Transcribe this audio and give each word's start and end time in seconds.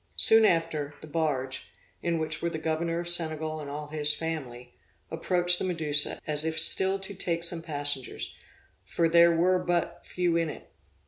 Soon 0.17 0.45
after, 0.45 0.95
the 1.01 1.05
barge, 1.05 1.67
in 2.01 2.17
which 2.17 2.41
were 2.41 2.49
the 2.49 2.57
governor 2.57 2.99
of 3.01 3.07
Senegal 3.07 3.59
and 3.59 3.69
all 3.69 3.89
his 3.89 4.15
family, 4.15 4.73
approached 5.11 5.59
the 5.59 5.63
Medusa, 5.63 6.19
as 6.25 6.43
if 6.43 6.59
still 6.59 6.97
to 6.97 7.13
take 7.13 7.43
some 7.43 7.61
passengers, 7.61 8.35
for 8.83 9.07
there 9.07 9.31
were 9.31 9.59
but 9.59 10.03
few 10.07 10.35
in 10.35 10.49
it. 10.49 10.71